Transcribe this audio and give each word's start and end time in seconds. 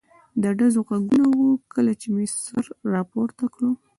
د 0.41 0.43
ډزو 0.57 0.79
غږونه 0.87 1.23
و، 1.29 1.39
کله 1.73 1.91
چې 2.01 2.07
مې 2.13 2.25
سر 2.43 2.65
را 2.93 3.01
پورته 3.11 3.45
کړ. 3.53 3.63